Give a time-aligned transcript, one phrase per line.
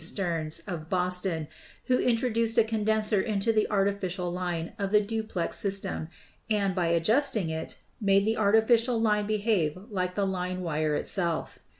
[0.03, 1.47] Stearns,, of Boston,
[1.85, 6.07] who introduced a condenser into the artificial line of the duplex system
[6.49, 11.59] and, by adjusting it, made the artificial line behave like the line wire itself.